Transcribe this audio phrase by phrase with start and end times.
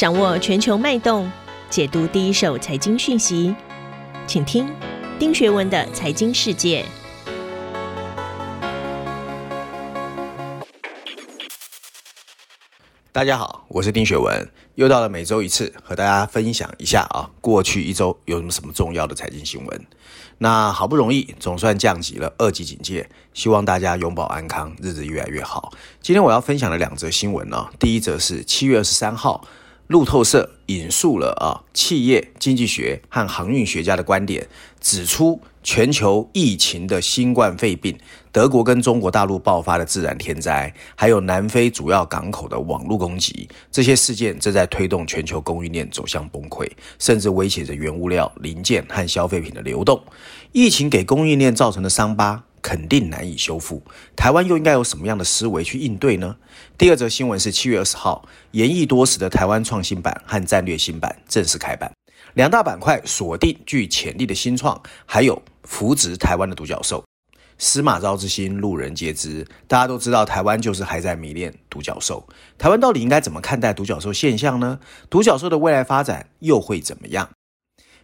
[0.00, 1.30] 掌握全球脉动，
[1.68, 3.54] 解读第一手财经讯息，
[4.26, 4.66] 请听
[5.18, 6.86] 丁学文的财经世界。
[13.12, 19.86] 大家好，我是丁学文，又到了每周一次和大家分享一下啊，过去一周有什么什么重要的财经新闻。
[20.38, 25.70] 那好不容易总算降级了二级警戒，希望大家永保安康，日子越来越好。
[26.00, 29.44] 今天我要分享的两则新闻呢，第一则是七月二十三号，
[29.90, 34.46] 路透社引述了啊企业经济学和航运学家的观点，
[34.80, 37.98] 指出全球疫情的新冠肺病、
[38.30, 46.70] 德国跟中国大陆爆发的自然天灾，还有南非主要港口的网络攻击，这些事件正在推动全球供应链走向崩溃，
[47.00, 50.00] 甚至威胁着原物料、零件和消费品的流动。
[50.52, 53.82] 疫情给供应链造成的伤疤，肯定难以修复，
[54.16, 56.36] 台湾又应该有什么样的思维去应对呢？
[56.76, 61.90] 第二则新闻是七月二十号，研议多时的台湾创新版和战略新版正式开板，
[62.34, 67.04] 两大板块锁定具潜力的新创，还有扶植台湾的独角兽。
[67.62, 72.26] 司马昭之心，路人皆知，大家都知道台湾就是还在迷恋独角兽。
[72.56, 74.80] 台湾到底应该怎么看待独角兽现象呢？
[75.10, 77.28] 独角兽的未来发展又会怎么样？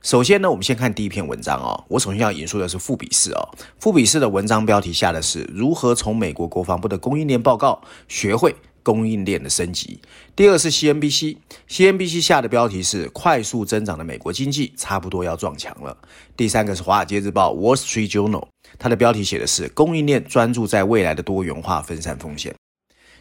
[0.02, 1.84] 首先呢，我们先看第一篇文章哦。
[1.88, 3.48] 我首先要引述的是富比士哦。
[3.80, 9.98] 富比士的文章标题下的是如何从美国国防部的供应链报告学会供应链的升级。
[10.36, 15.96] 第二是 CNBC，CNBC 下的标题是快速增长的美国经济差不多要撞墙了。
[16.36, 18.46] 第三个是华尔街日报 Wall Street Journal，
[18.78, 22.54] 它的标题写的是供应链专注在未来的多元化分散风险。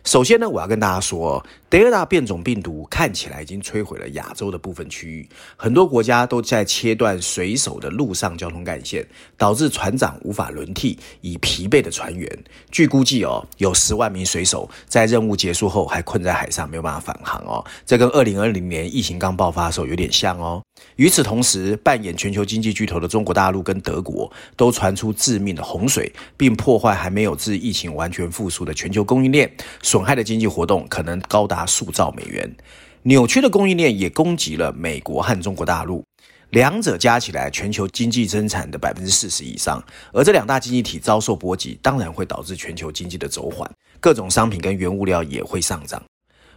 [0.06, 9.03] 首先呢，我要跟大家说，德尔塔变种病毒看起来已经摧毁了亚洲的部分区域，很多国家都在切断水手的陆上交通干线，
[9.36, 12.44] 导致船长无法轮替，以疲惫的船员。
[12.70, 17.66] 据估计哦，有十万名水手在任务结束后还困在海上，没有办法返航哦。
[17.83, 20.61] 这跟二零二零年疫情刚爆发的时候有点像哦。
[20.98, 29.52] 与此同时，扮演全球经济巨头的中国大陆跟德国都传出致命的洪水，并破坏还没有自疫情完全复苏的全球供应链。
[29.82, 32.49] 损害的经济活动可能高达数兆美元，
[33.04, 36.02] 扭曲的供应链也攻击了美国和中国大陆，
[36.52, 39.83] 两者加起来全球经济增产的百分之四十以上，
[40.14, 46.02] 而这两大经济体遭受波及，当然会导致全球经济的走缓，各种商品跟原物料也会上涨。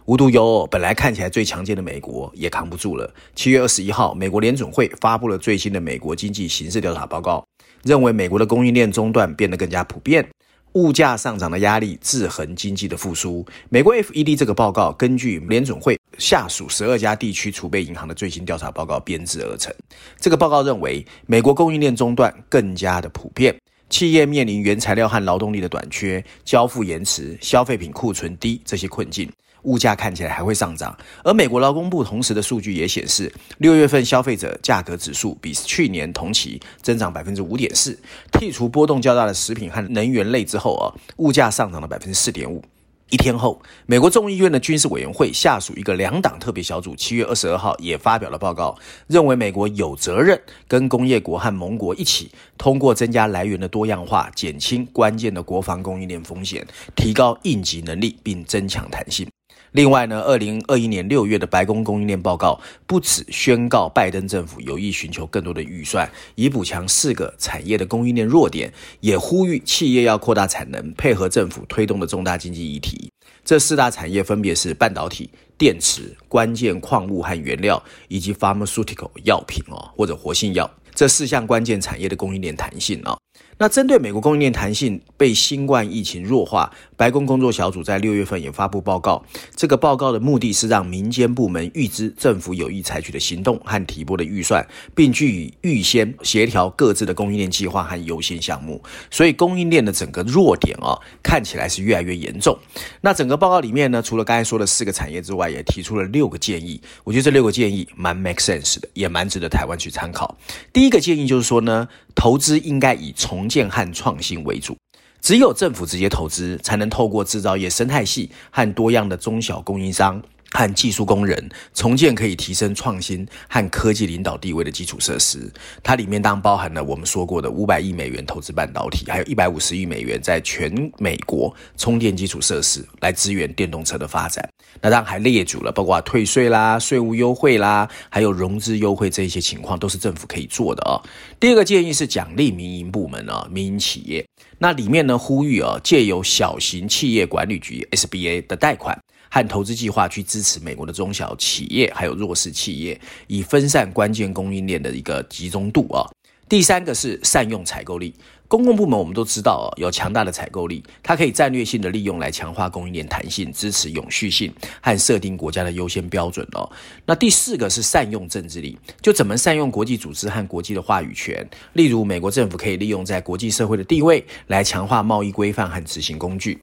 [0.09, 3.13] 无独有偶，本来看起来最强健的美国也扛不住了。
[3.35, 7.45] 七月二十一号，美国联准会发布了最新的美国经济形势调查报告，
[7.83, 10.27] 认为美国的供应链中断变得更加普遍。
[10.73, 13.45] 物价上涨的压力制衡经济的复苏。
[13.69, 19.71] 美国 FED 这个报告根据联准会下属十二家地区储备银行的最新调查报告编制而成。
[20.19, 23.55] 这个报告认为，美国供应链中断更加的普遍，
[23.91, 29.31] 企业面临原材料和劳动力的短缺、交付延迟、消费品库存低这些困境。
[29.63, 37.97] 物价看起来还会上涨，而美国劳工部同时的数据也显示，六月份消费者价格指数比去年同期增长百分之五点四，
[38.31, 42.63] 剔除波动较大的食品和能源类之后啊，物价上涨了百分之四点五。
[43.11, 48.77] 一天后，美国众议院的军事委员会下属一个两党特别小组，七月二十二号也发表了报告，
[49.07, 56.63] 认为美国有责任跟工业国和盟国一起，通过增加来源的多样化，减轻关键的国防供应链风险，
[56.95, 59.27] 提高应急能力，并增强弹性。
[59.71, 73.11] 另外呢，二零二一年六月的白宫供应链报告不只宣告拜登政府有意寻求更多的预算，以补强四个产业的供应链弱点，也呼吁企业要扩大产能，配合政府推动的重大经济议题。
[73.45, 80.69] 这四大产业分别是半导体、电池、关键矿物和原料，以及 pharmaceutical 药品哦，或者活性药。
[80.93, 83.17] 这四项关键产业的供应链弹性啊。
[83.61, 89.21] 那针对美国供应链弹性被新冠疫情弱化，白宫工作小组在六月份也发布报告。
[89.53, 94.65] 这个报告的目的是让民间部门预知政府有意采取的行动和提拨的预算，
[94.95, 98.81] 并据以预先协调各自的供应链计划和优先项目。
[99.11, 102.57] 所以供应链的整个弱点啊，看起来是越来越严重。
[103.01, 106.79] 那整个报告里面呢，除了刚才说的四个产业之外，也提出了六个建议。
[107.03, 110.37] 我觉得这六个建议蛮 make sense 的，也蛮值得台湾去参考。
[110.71, 111.89] 第一个建议就是说呢，
[112.19, 114.75] 投资应该以重建和创新为主，
[115.21, 120.21] 只有政府直接投资，才能透过制造业生态系和多样的中小供应商。
[120.51, 125.51] 和技术工人重建可以提升创新和科技领导地位的基础设施，
[125.83, 134.47] 它里面当然包含了我们说过的五百亿美元投资半导体，还有一百五十亿美元在全美国充电基础设施来支援电动车的发展。
[134.81, 141.01] 那当然还列举了包括退税啦、税务优惠啦，还有融资优惠这一些情况，都是政府可以做的啊。
[141.39, 144.25] 第二个建议是奖励民营部门啊，民营企业。
[144.57, 148.99] 那里面呢呼吁啊，借由小型企业管理局 SBA 的贷款。
[149.29, 156.05] 和投资计划去支持美国的中小企业还有弱势企业，以分散关键供应链的一个集中度啊。
[156.47, 158.11] 第三个是善用采购力，
[158.47, 166.67] 公共部门我们都知道哦，有强大的采购力，它可以战略性的利用来强化供应链弹性，支持永续性和设定国家的优先标准哦。
[167.05, 176.59] 那第四个是善用政治力，就怎么善用国际组织和国际的话语权，例如美国政府可以利用在国际社会的地位来强化贸易规范和执行工具。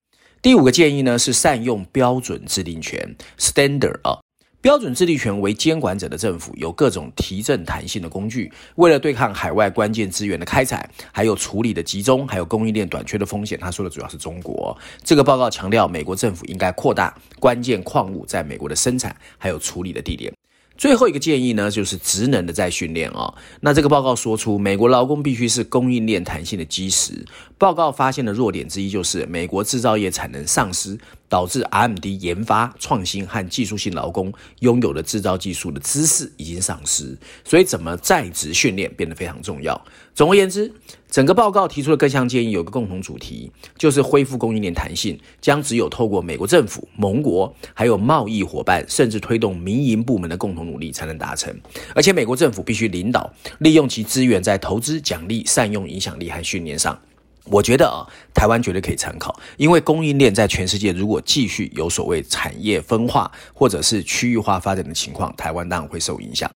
[0.46, 4.16] 第五个建议呢是善用标准制定权 （standard） 啊。
[4.60, 13.58] 标准制定权为监管者的政府有各种提振弹性的工具，为了对抗海外关键资源的开采，还有处理的集中，还有供应链短缺的风险。
[13.60, 14.78] 他说的主要是中国。
[15.02, 20.32] 这个报告强调，美国政府应该扩大关键矿物在美国的生产还有处理的地点。
[20.76, 23.32] 最后一个建议呢，就是职能的再训练啊。
[23.60, 27.24] 那这个报告说出，美国劳工必须是供应链弹性的基石。
[27.58, 37.16] 报告发现的弱点之一就是，美国制造业产能丧失，导致 R&D 研发创新和技术性劳工拥有的制造技术的知识已经丧失。
[37.44, 39.80] 所以，怎么在职训练变得非常重要。
[40.14, 40.72] 总而言之，
[41.10, 51.54] 整个报告提出的各项建议有个共同主题，就是恢复供应链弹性，将只有透过美国政府、盟国，还有贸易伙伴，甚至推动民营部门的共同努力才能达成。
[51.94, 56.98] 而且，美国政府必须领导，利用其资源在投资、奖励、善用影响力和训练上。
[57.46, 66.50] 我觉得啊，台湾绝对可以参考，因为供应链在全世界如果继续有所谓产业分化或者是区域化发展的情况，台湾当然会受影响。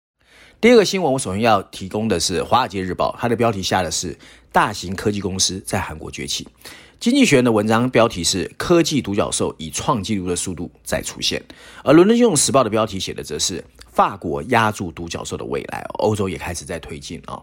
[0.59, 4.17] 第二个新闻，我首先要提供的是《华尔街日报》，它的标题下的是
[4.51, 6.47] “大型科技公司在韩国崛起”。
[6.99, 11.39] 经济学人的文章标题是“科技独角兽以创纪录的速度再出现”，
[11.83, 13.63] 而《伦敦金融时报》的标题写的则是
[13.93, 17.39] “法国压住独角兽的未来”，欧洲也开始在推进啊。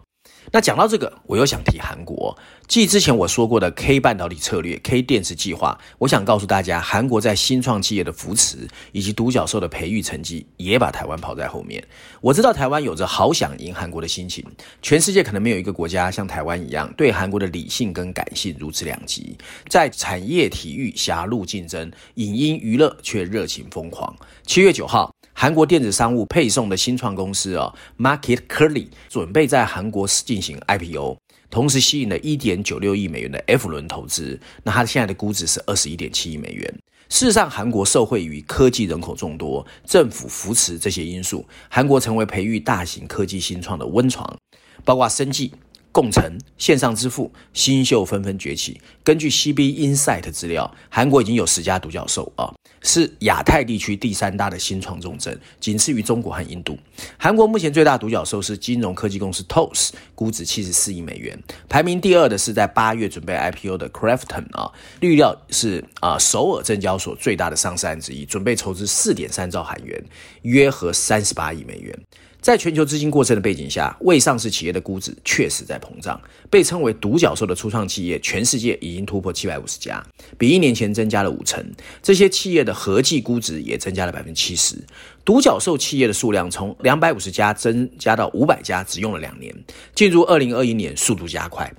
[0.53, 2.37] 那讲到这个，我又想提韩国。
[2.67, 11.83] 继之前我说过的 K 半导体策略、K 电池计划，我想告诉大家，韩国在新创企业的扶持以及独角兽的培育成绩，也把台湾跑在后面。
[12.21, 14.45] 我知道台湾有着好想赢韩国的心情，
[14.81, 19.37] 全世界可能没有一个国家像台湾一样，对韩国的理性跟感性如此两极，
[19.69, 24.15] 在产业、体育狭路竞争，影音娱乐却热情疯狂。
[24.47, 25.15] 七月九号。
[25.37, 31.19] 韩国电子商务配送的新创公司啊，Market Curly 准备在韩国进行 IPO，
[31.51, 34.41] 同时吸引了一点九六亿美元的 F 轮投资。
[34.63, 36.75] 那它现在的估值是二十一点七亿美元。
[37.11, 44.39] 事实上，韩国受惠于科技人口众多、政府扶持这些因素，韩国成为培育大型科技新创的温床，
[44.85, 45.53] 包括生技。
[45.95, 48.81] 共乘线上支付，新秀纷纷崛起。
[49.05, 52.53] 根据 CB Insight 资料，韩国已经有十家独角兽啊，
[52.83, 56.77] 是亚太地区第三大的新创重镇，仅次于中国和印度。
[57.17, 61.41] 韩国目前最大独角兽是金融科技公司 TOS，估值七十四亿美元。
[61.69, 70.05] 排名第二的是在八月准备 IPO 的 Crafton 啊，预料是啊首尔证交所最大的上市案之一，准备筹资四点三兆韩元，
[70.43, 71.97] 约合三十八亿美元。
[72.45, 76.21] 在全球资金过剩的背景下，未上市企业的估值确实在膨胀。
[76.51, 80.05] 被称为独角兽的初创企业，全世界已经突破七百五十家，
[80.37, 81.65] 比一年前增加了五成。
[82.03, 84.77] 这些企业的合计估值也增加了百分之七十。
[85.25, 89.51] 独角兽企业的数量从两百五十家增加到五百家，只用了两年。
[89.95, 91.73] 进入二零二一年，速度加快。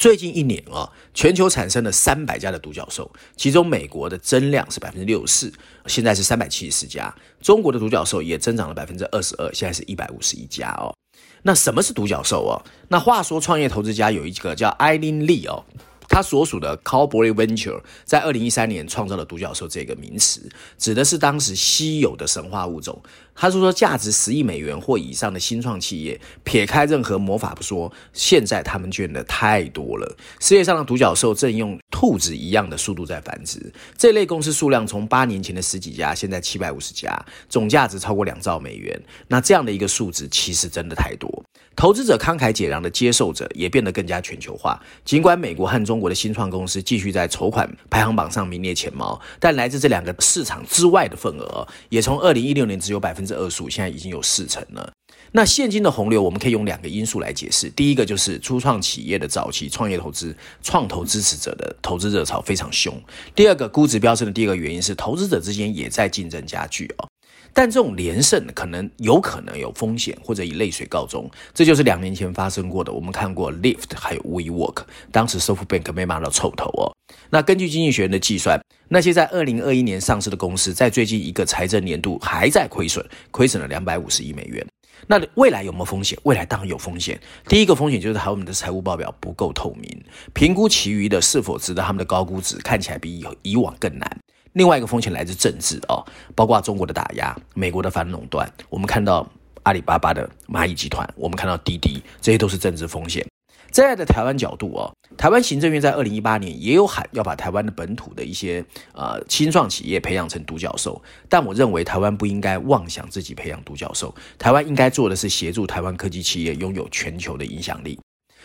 [0.00, 5.52] 最近一年啊，全球产生了三百家的独角兽，其中美国的增量是百分之六十四，
[5.88, 7.14] 现在是三百七十四家。
[7.42, 10.96] 中国的独角兽也增长了百分之二十二，现在是一百五十一家哦。
[11.42, 12.56] 那什么是独角兽哦？
[12.88, 15.62] 那话说，创业投资家有一个叫艾琳利哦。
[16.08, 23.00] 他所属的 Cowboy Venture 在二零一三年创造了“独角兽”这个名词，指的是当时稀有的神话物种。
[23.40, 30.14] 他是说，价值十亿美元或以上的新创企业，撇开任何魔法不说，现在他们卷的太多了。
[30.40, 33.72] 世界上的独角兽正用兔子一样的速度在繁殖。
[33.96, 37.18] 这类公司数量从八年前的十几家，现在七百五十家，
[37.48, 39.02] 总价值超过两兆美元。
[39.26, 41.42] 那这样的一个数字，其实真的太多。
[41.80, 44.78] 投资者慷慨解囊的接受者也变得更加全球化。
[45.02, 54.92] 尽管美国和中国的新创公司继续在筹款排行榜上名列前茅，但来自这两个市场之外的份额也从二零一六年只有百分之二十五，现在已经有四成了。
[55.32, 57.70] 那现今的洪流，我们可以用两个因素来解释。
[57.70, 62.94] 第一个就是初创企业的早期创业投资，创投支持者的投资热潮非常凶。
[63.34, 67.08] 第二个估值飙升的第二个原因是投资者之间也在竞争加剧哦。
[67.52, 71.30] 但这种连胜可能有可能有风险，或者以泪水告终。
[71.52, 72.92] 这就是两年前发生过的。
[72.92, 76.92] 我们看过 Lyft 还有 WeWork，当时 SoftBank 被骂到臭头哦。
[77.28, 84.64] 那根据经济学人的计算，那些在二零二一年上市的公司，在最近一个财政年度还在亏损，亏损了两百五十亿美元。
[85.06, 86.18] 那未来有没有风险？
[86.24, 87.18] 未来当然有风险。
[87.48, 90.04] 第一个风险就是他们的财务报表不够透明，
[90.34, 94.18] 评估其余的是否值得他们的高估值，看起来比以以往更难。
[94.52, 96.04] 另外一个风险来自政治哦，
[96.34, 98.50] 包括中国的打压、美国的反垄断。
[98.68, 99.26] 我们看到
[99.62, 103.24] 阿里巴巴的蚂蚁集团，我们看到滴滴，这些都是政治风险。
[103.70, 117.96] 在的台湾角度哦，台湾行政院在二零一八年也有喊要把台湾的本土的一些呃新创企业培养成独角兽，但我认为台湾不应该妄想自己培养独角兽，台湾应该做的是协助台湾科技企业拥有全球的影响力。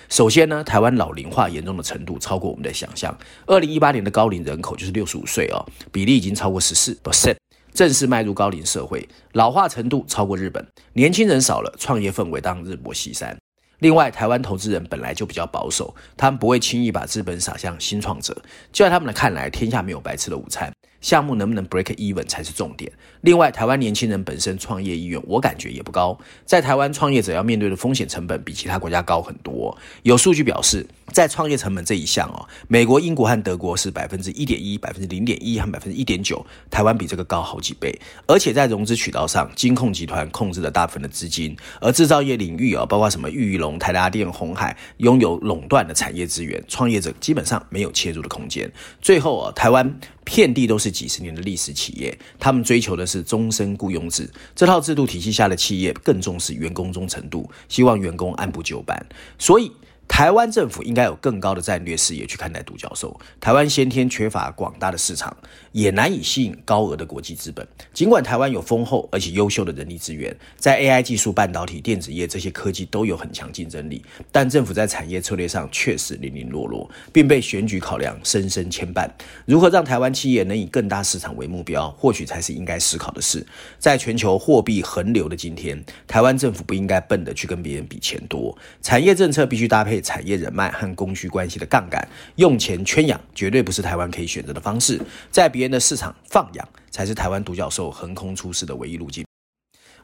[0.09, 7.35] 首先呢，台湾老龄化严重的程度超过我们的想象，二零一八年的高龄人口就是六十五岁哦，比例已经超过十四 percent，
[7.74, 13.35] 正式迈入高龄社会，老化程度超过日本，年轻人少了，创业氛围当日薄西山。
[13.79, 18.33] 另外，台湾投资人本来就比较保守，他们不会轻易把资本撒向新创者。
[18.71, 20.71] 就在他们的看来，天下没有白吃的午餐，
[21.05, 22.91] 项目能不能 break even 才是重点。
[23.21, 26.17] 另外，台湾年轻人本身创业意愿，我感觉也不高。
[26.45, 29.77] 在台湾，创业者要面对的风险成本比其他国家高很多。
[30.01, 37.95] 有数据表示，在创业成本这一项哦，美国、英国和德国是百分之一点一、百分之零点一和百分之一点九，台湾比这个高好几倍。
[38.25, 43.77] 而且在融资渠道上，金控集团控制了大部分的资金，而制造业领域啊，包括什么裕隆。
[43.77, 48.71] 台达电、红海拥有垄断的产业资源，创业者基本上没有切入的空间。
[49.00, 54.29] 最后啊，台湾遍地都是几十年的历史企业，他们追求的是终身雇佣制。
[54.53, 59.05] 这套制度体系下的企业更重视员工忠诚度，希望员工按部就班。
[59.39, 59.72] 所以。
[60.07, 63.19] 台湾政府应该有更高的战略视野去看待独角兽。
[63.39, 65.35] 台湾先天缺乏广大的市场，
[65.74, 67.67] 也难以吸引高额的国际资本。
[67.93, 79.09] 尽管台湾有丰厚而且优秀的人力资源，在 AI 技术、半导体、电子业这些科技都有很强竞争力，但政府在产业策略上确实零零落落，并被选举考量深深牵绊。
[79.45, 83.45] 如何让台湾企业能以更大市场为目标，或许才是应该思考的事。
[83.79, 89.94] 在全球货币横流的今天，台湾政府不应该笨的去跟别人比钱多，产业政策必须搭配。
[90.01, 94.99] 产业人脉和供需关系的杠杆，用钱圈养绝对不是台湾可以选择的方式。
[95.31, 99.25] 在别人的市场放养，才是台湾独角兽横空出世的唯一路径。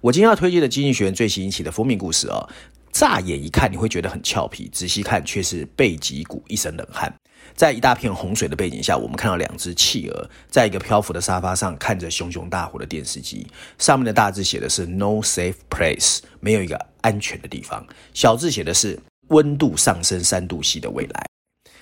[0.02, 2.50] 我今天要推荐的《经济学人》最新一期的封面故事哦，
[2.92, 7.14] 乍眼一看你会觉得很俏皮，仔细看却是背脊骨一身冷汗。
[7.56, 13.46] 在一大片洪水的背景下，我们看到两只企鹅在一个漂浮的沙发上看着熊熊大火的电视机，
[13.78, 17.86] 上面的大字写的是 “No safe place”，没有一个安全的地方。
[18.14, 19.00] 小字写的是。
[19.32, 21.26] 温度上升三度 C 的未来，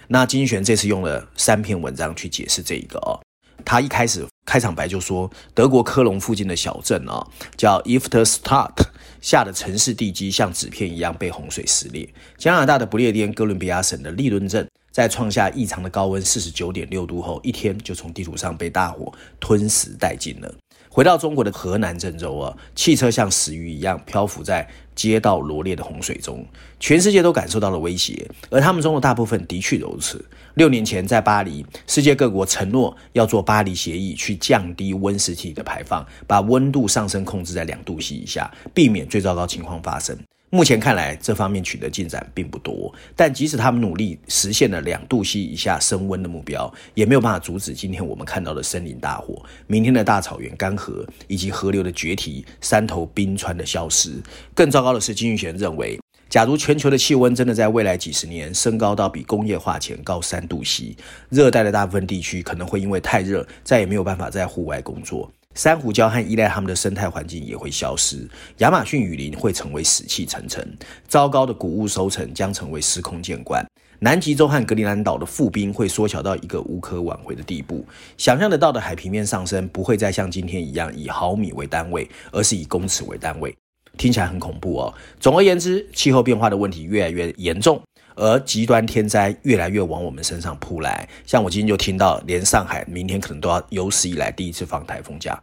[0.07, 3.19] 那经济学人这次用了三篇文章去解释这一个哦。
[3.65, 7.27] 他一开始开场白就说，德国科隆附近的小镇哦，
[7.57, 8.71] 叫 Ifterstadt
[9.19, 12.07] 下的城市地基像纸片一样被洪水撕裂。
[12.37, 20.55] 加拿大的不列颠哥伦比亚省的利顿镇，在创下异常的高温四十九点六度后，一天就从地图上被大火吞噬殆尽了。
[20.89, 26.45] 回到中国的河南郑州啊，汽车像死鱼一样漂浮在街道罗列的洪水中，
[26.79, 30.23] 全世界都感受到了威胁，而他们中的大部分的确如此。
[30.55, 40.17] 六年前在巴黎，世界各国承诺要做巴黎协议，去降低温室气体的排放，把温度上升控制在两度 C 以下，避免最糟糕情况发生。
[40.51, 42.91] 目前看来，这方面取得进展并不多。
[43.15, 54.11] 但即使他们努力实现了两度 C 以下升温的目标，也没有办法阻止今天我们看到的森林大火、明天的大草原干涸，以及河流的决堤、山头冰川的消失。
[54.55, 60.95] 更糟糕的是，金玉贤认为，假如全球的气温真的在未来几十年升高到比工业化前高三度 C，
[61.29, 65.31] 热带的大部分地区可能会因为太热，再也没有办法在户外工作。
[65.59, 68.25] 珊瑚礁和依赖它们的生态环境也会消失，
[68.59, 70.65] 亚马逊雨林会成为死气沉沉，
[71.05, 73.61] 糟糕的谷物收成将成为司空见惯。
[73.99, 77.85] 南极洲和格陵兰岛的覆冰会缩小到一个无可挽回的地步。
[78.17, 83.53] 想象得到的海平面上升不会再像今天一样以毫米为单位，而是以公尺为单位。
[83.97, 84.93] 听起来很恐怖哦。
[85.19, 87.81] 总而言之，气候变化的问题越来越严重。
[88.15, 95.37] 而极端天灾越来越往我们身上扑来，像我今天就听到，连上海明天可能都要有史以来第一次放台风假。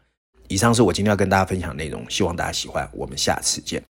[0.49, 3.83] 以上是我今天要跟大家分享的内容，希望大家喜欢，我们下次见。